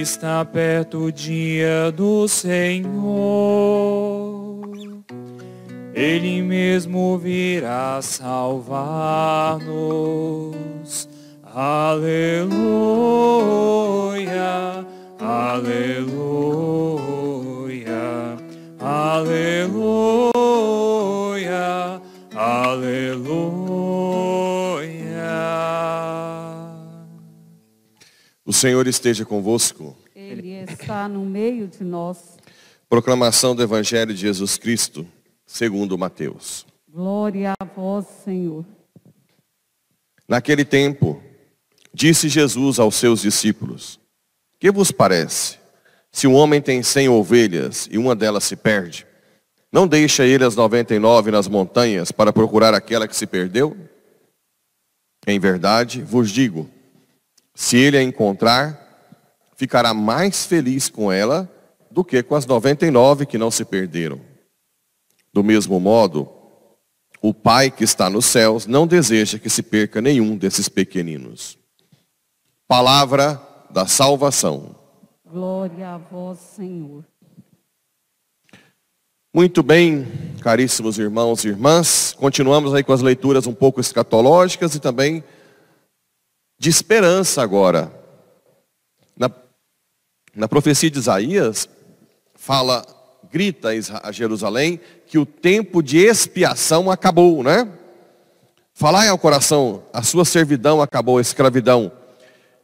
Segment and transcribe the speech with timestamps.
[0.00, 2.88] Está perto o dia do Senhor.
[5.94, 8.68] Ele mesmo virá salvar-nos.
[11.42, 12.46] Aleluia,
[15.18, 15.98] aleluia,
[18.78, 19.58] aleluia,
[22.34, 23.58] aleluia.
[28.44, 29.96] O Senhor esteja convosco.
[30.14, 32.38] Ele está no meio de nós.
[32.88, 35.06] Proclamação do Evangelho de Jesus Cristo,
[35.46, 36.66] segundo Mateus.
[36.88, 38.64] Glória a vós, Senhor.
[40.26, 41.22] Naquele tempo,
[41.92, 44.00] disse Jesus aos seus discípulos:
[44.58, 45.58] Que vos parece?
[46.10, 49.06] Se um homem tem cem ovelhas e uma delas se perde,
[49.70, 53.76] não deixa ele as noventa e nove nas montanhas para procurar aquela que se perdeu?
[55.26, 56.68] Em verdade, vos digo,
[57.54, 59.14] se ele a encontrar,
[59.56, 61.48] ficará mais feliz com ela
[61.90, 64.20] do que com as noventa e nove que não se perderam.
[65.32, 66.28] Do mesmo modo,
[67.20, 71.58] o Pai que está nos céus não deseja que se perca nenhum desses pequeninos.
[72.66, 74.74] Palavra da salvação.
[75.24, 77.04] Glória a vós, Senhor.
[79.34, 80.06] Muito bem,
[80.40, 85.22] caríssimos irmãos e irmãs, continuamos aí com as leituras um pouco escatológicas e também
[86.58, 87.92] de esperança agora.
[89.16, 89.30] Na,
[90.34, 91.68] na profecia de Isaías,
[92.34, 92.84] fala,
[93.30, 93.68] grita
[94.02, 97.70] a Jerusalém que o tempo de expiação acabou, né?
[98.72, 101.92] Falai ao coração, a sua servidão acabou, a escravidão,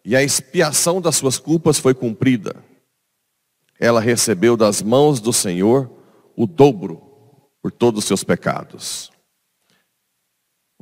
[0.05, 2.63] e a expiação das suas culpas foi cumprida.
[3.81, 5.91] Ela recebeu das mãos do Senhor
[6.37, 7.01] o dobro
[7.63, 9.11] por todos os seus pecados.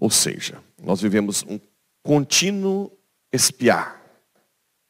[0.00, 1.60] Ou seja, nós vivemos um
[2.02, 2.90] contínuo
[3.32, 4.02] expiar,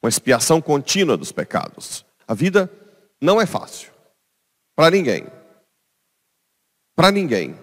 [0.02, 2.04] uma expiação contínua dos pecados.
[2.26, 2.70] A vida
[3.20, 3.92] não é fácil
[4.74, 5.26] para ninguém.
[6.96, 7.58] Para ninguém.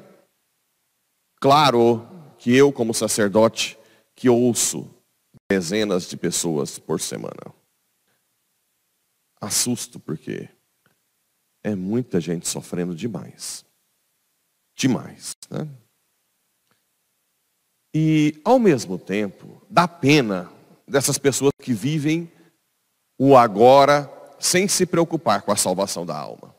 [1.42, 2.08] Claro
[2.38, 3.78] que eu, como sacerdote,
[4.16, 4.90] que ouço
[5.50, 7.54] dezenas de pessoas por semana.
[9.42, 10.48] Assusto porque
[11.64, 13.66] é muita gente sofrendo demais.
[14.76, 15.68] Demais, né?
[17.94, 20.52] E ao mesmo tempo, dá pena
[20.88, 22.32] dessas pessoas que vivem
[23.18, 24.10] o agora
[24.40, 26.56] sem se preocupar com a salvação da alma.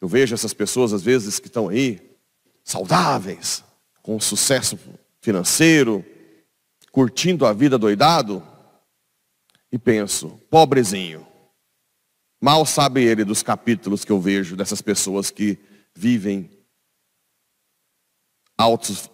[0.00, 2.16] Eu vejo essas pessoas às vezes que estão aí
[2.64, 3.64] saudáveis,
[4.02, 4.78] com sucesso
[5.20, 6.04] financeiro,
[6.90, 8.42] curtindo a vida doidado,
[9.72, 11.26] e penso, pobrezinho.
[12.40, 15.58] Mal sabe ele dos capítulos que eu vejo dessas pessoas que
[15.94, 16.50] vivem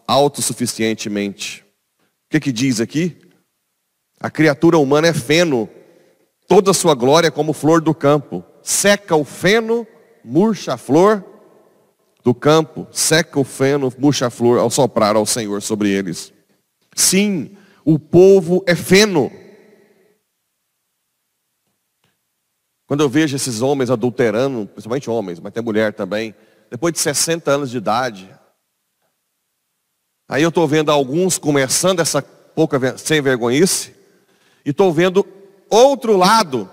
[0.06, 1.64] autossuficientemente.
[2.00, 3.16] O que, que diz aqui?
[4.18, 5.68] A criatura humana é feno,
[6.48, 8.44] toda sua glória é como flor do campo.
[8.62, 9.86] Seca o feno,
[10.24, 11.24] murcha a flor
[12.24, 16.32] do campo, seca o feno, murcha a flor ao soprar ao Senhor sobre eles.
[16.94, 19.30] Sim, o povo é feno.
[22.84, 26.34] Quando eu vejo esses homens adulterando, principalmente homens, mas tem mulher também,
[26.68, 28.28] depois de 60 anos de idade,
[30.28, 33.94] aí eu estou vendo alguns começando essa pouca sem vergonhice,
[34.64, 35.24] e estou vendo
[35.70, 36.68] outro lado,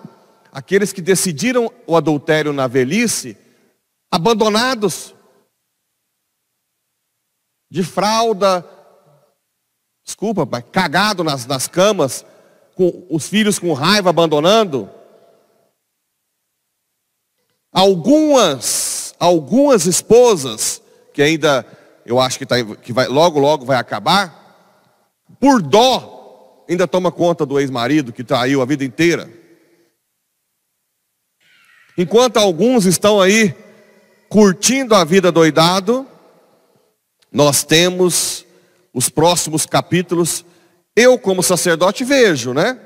[0.51, 3.37] aqueles que decidiram o adultério na velhice,
[4.11, 5.13] abandonados,
[7.69, 8.67] de fralda,
[10.23, 12.25] desculpa, pai, cagado nas, nas camas,
[12.75, 14.89] com os filhos com raiva abandonando.
[17.73, 20.81] Algumas, algumas esposas,
[21.13, 21.65] que ainda
[22.05, 27.45] eu acho que, tá, que vai, logo, logo vai acabar, por dó, ainda toma conta
[27.45, 29.29] do ex-marido que traiu a vida inteira.
[31.97, 33.53] Enquanto alguns estão aí
[34.29, 36.07] curtindo a vida doidado,
[37.29, 38.45] nós temos
[38.93, 40.45] os próximos capítulos.
[40.95, 42.79] Eu, como sacerdote, vejo, né?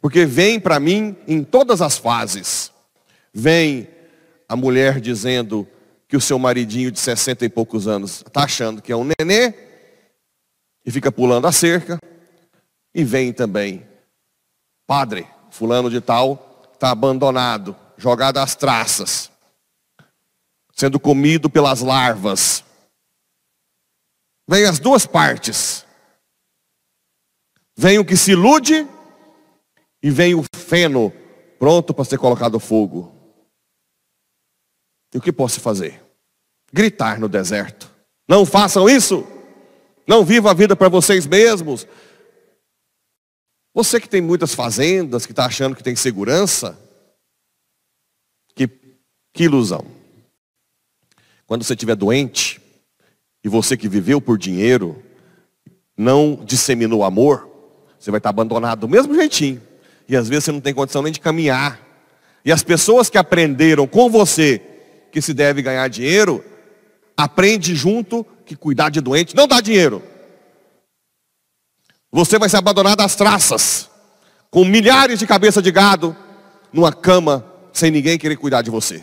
[0.00, 2.70] Porque vem para mim em todas as fases.
[3.34, 3.88] Vem
[4.48, 5.66] a mulher dizendo
[6.06, 9.54] que o seu maridinho de 60 e poucos anos está achando que é um nenê
[10.84, 11.98] e fica pulando a cerca.
[12.94, 13.86] E vem também,
[14.86, 19.30] padre, fulano de tal, está abandonado, jogado às traças,
[20.74, 22.62] sendo comido pelas larvas.
[24.52, 25.86] Vem as duas partes.
[27.74, 28.86] Vem o que se ilude
[30.02, 31.10] e vem o feno
[31.58, 33.10] pronto para ser colocado fogo.
[35.14, 36.04] E o que posso fazer?
[36.70, 37.90] Gritar no deserto.
[38.28, 39.26] Não façam isso.
[40.06, 41.86] Não vivam a vida para vocês mesmos.
[43.72, 46.78] Você que tem muitas fazendas, que está achando que tem segurança,
[48.54, 48.68] que,
[49.32, 49.86] que ilusão.
[51.46, 52.51] Quando você estiver doente,
[53.44, 55.02] e você que viveu por dinheiro,
[55.96, 57.48] não disseminou amor,
[57.98, 59.60] você vai estar abandonado do mesmo jeitinho.
[60.08, 61.80] E às vezes você não tem condição nem de caminhar.
[62.44, 64.60] E as pessoas que aprenderam com você
[65.12, 66.44] que se deve ganhar dinheiro,
[67.16, 70.02] aprende junto que cuidar de doente não dá dinheiro.
[72.10, 73.88] Você vai ser abandonado às traças,
[74.50, 76.16] com milhares de cabeças de gado,
[76.72, 79.02] numa cama, sem ninguém querer cuidar de você.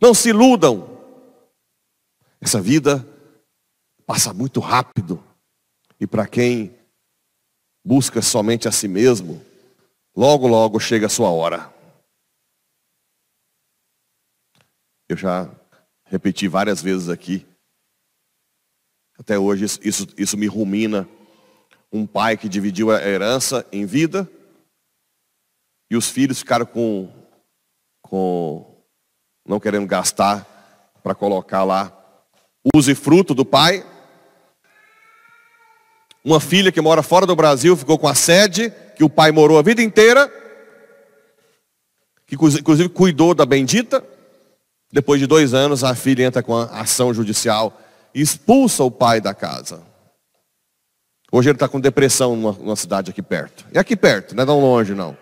[0.00, 0.93] Não se iludam.
[2.44, 3.02] Essa vida
[4.06, 5.24] passa muito rápido.
[5.98, 6.78] E para quem
[7.82, 9.42] busca somente a si mesmo,
[10.14, 11.72] logo, logo chega a sua hora.
[15.08, 15.50] Eu já
[16.04, 17.46] repeti várias vezes aqui.
[19.18, 21.08] Até hoje isso, isso me rumina.
[21.90, 24.30] Um pai que dividiu a herança em vida
[25.90, 27.10] e os filhos ficaram com,
[28.02, 28.84] com
[29.46, 30.44] não querendo gastar
[31.02, 32.03] para colocar lá
[32.74, 33.84] uso e fruto do pai.
[36.24, 39.58] Uma filha que mora fora do Brasil ficou com a sede que o pai morou
[39.58, 40.32] a vida inteira,
[42.26, 44.02] que inclusive cuidou da bendita.
[44.92, 47.78] Depois de dois anos, a filha entra com a ação judicial
[48.14, 49.82] e expulsa o pai da casa.
[51.30, 53.66] Hoje ele está com depressão numa, numa, cidade aqui perto.
[53.72, 55.16] E aqui perto, não é tão longe não.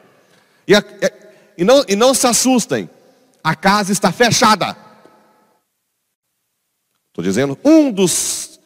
[0.68, 0.84] E, a,
[1.56, 1.82] e, não.
[1.88, 2.88] e não se assustem,
[3.42, 4.76] a casa está fechada.
[7.12, 8.58] Estou dizendo um dos,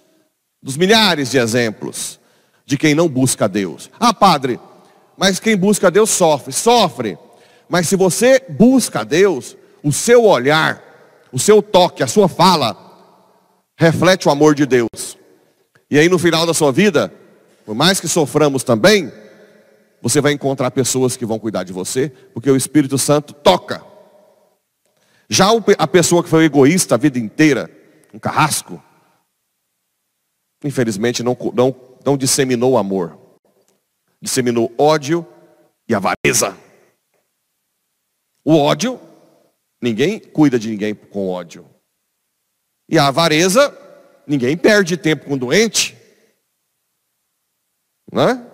[0.63, 2.21] dos milhares de exemplos
[2.65, 3.91] de quem não busca Deus.
[3.99, 4.61] Ah, padre,
[5.17, 6.53] mas quem busca Deus sofre.
[6.53, 7.19] Sofre.
[7.69, 10.81] Mas se você busca Deus, o seu olhar,
[11.33, 12.77] o seu toque, a sua fala,
[13.77, 15.19] reflete o amor de Deus.
[15.91, 17.13] E aí no final da sua vida,
[17.65, 19.13] por mais que soframos também,
[20.01, 23.83] você vai encontrar pessoas que vão cuidar de você, porque o Espírito Santo toca.
[25.29, 25.49] Já
[25.79, 27.69] a pessoa que foi egoísta a vida inteira,
[28.17, 28.83] um carrasco,
[30.65, 33.19] infelizmente não, não não disseminou amor,
[34.23, 35.27] disseminou ódio
[35.89, 36.57] e avareza.
[38.45, 39.01] O ódio,
[39.83, 41.69] ninguém cuida de ninguém com ódio.
[42.89, 43.77] E a avareza,
[44.25, 45.97] ninguém perde tempo com doente.
[48.13, 48.47] Né?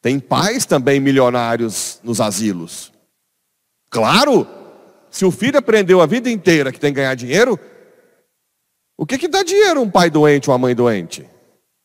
[0.00, 2.90] Tem pais também milionários nos asilos.
[3.90, 4.48] Claro,
[5.10, 7.60] se o filho aprendeu a vida inteira que tem que ganhar dinheiro,
[8.96, 11.28] o que, que dá dinheiro um pai doente uma mãe doente?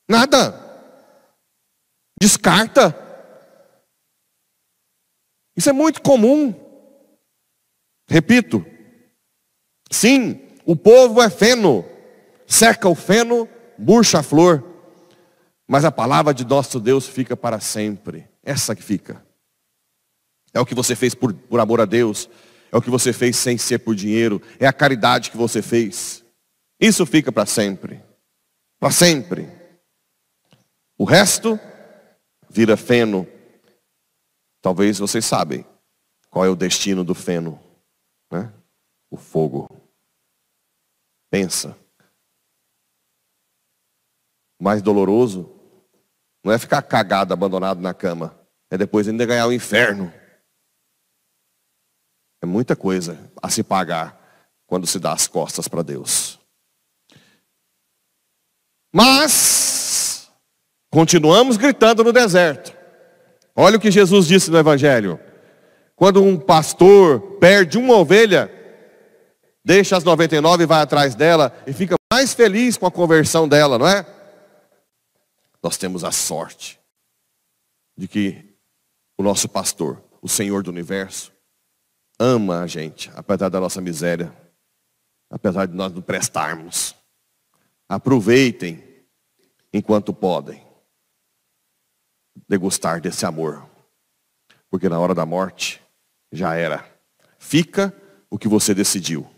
[0.10, 0.54] Nada.
[2.20, 2.96] Descarta.
[5.56, 6.54] Isso é muito comum.
[8.10, 8.66] Repito.
[9.92, 11.86] Sim, o povo é feno.
[12.46, 14.64] Seca o feno, murcha a flor.
[15.68, 18.28] Mas a palavra de nosso Deus fica para sempre.
[18.44, 19.26] Essa que fica.
[20.54, 22.30] É o que você fez por, por amor a Deus.
[22.72, 24.42] É o que você fez sem ser por dinheiro.
[24.60, 26.24] É a caridade que você fez.
[26.80, 28.04] Isso fica para sempre.
[28.80, 29.48] Para sempre.
[30.98, 31.60] O resto
[32.50, 33.28] vira feno.
[34.62, 35.66] Talvez vocês sabem
[36.30, 37.60] qual é o destino do feno.
[38.32, 38.52] Né?
[39.10, 39.68] O fogo.
[41.30, 41.78] Pensa.
[44.60, 45.54] O mais doloroso
[46.44, 48.38] não é ficar cagado, abandonado na cama.
[48.70, 50.12] É depois ainda ganhar o inferno.
[52.42, 54.18] É muita coisa a se pagar
[54.66, 56.37] quando se dá as costas para Deus.
[58.98, 59.78] Mas
[60.98, 62.76] Continuamos gritando no deserto.
[63.56, 65.20] Olha o que Jesus disse no Evangelho.
[65.96, 68.52] Quando um pastor perde uma ovelha,
[69.64, 73.78] deixa as 99 e vai atrás dela e fica mais feliz com a conversão dela,
[73.78, 74.06] não é?
[75.62, 76.80] Nós temos a sorte
[77.98, 78.56] de que
[79.18, 81.32] o nosso pastor, o Senhor do universo,
[82.20, 84.32] ama a gente, apesar da nossa miséria,
[85.30, 86.96] apesar de nós não prestarmos.
[87.90, 88.87] Aproveitem
[89.78, 90.66] enquanto podem
[92.48, 93.70] degustar desse amor.
[94.70, 95.82] Porque na hora da morte,
[96.32, 96.86] já era.
[97.38, 97.96] Fica
[98.30, 99.30] o que você decidiu.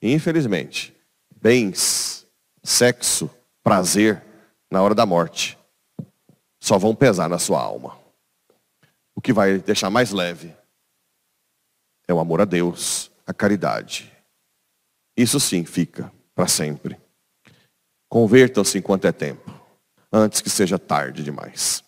[0.00, 0.96] infelizmente,
[1.42, 2.26] bens,
[2.62, 3.28] sexo,
[3.62, 4.22] prazer,
[4.70, 5.58] na hora da morte,
[6.60, 7.98] só vão pesar na sua alma.
[9.16, 10.54] O que vai deixar mais leve
[12.06, 14.12] é o amor a Deus, a caridade.
[15.16, 17.00] Isso sim fica para sempre.
[18.16, 19.52] Convertam-se enquanto é tempo
[20.10, 21.84] antes que seja tarde demais.